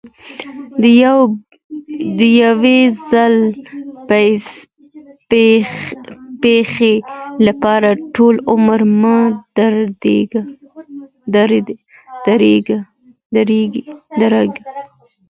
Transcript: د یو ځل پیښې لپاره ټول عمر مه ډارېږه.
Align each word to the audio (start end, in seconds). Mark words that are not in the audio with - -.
د 2.19 2.21
یو 2.41 2.49
ځل 3.11 3.35
پیښې 6.43 6.93
لپاره 7.47 7.89
ټول 8.15 8.35
عمر 8.51 8.79
مه 9.01 9.17
ډارېږه. 12.25 12.79